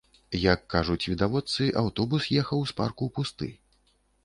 [0.43, 3.53] Як кажуць відавочцы, аўтобус ехаў з парку пусты.